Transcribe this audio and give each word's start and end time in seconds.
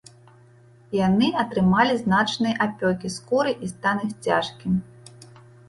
Яны 1.07 1.27
атрымалі 1.43 1.93
значныя 2.05 2.53
апёкі 2.67 3.13
скуры 3.19 3.55
і 3.63 3.73
стан 3.75 3.97
іх 4.09 4.19
цяжкі. 4.33 4.77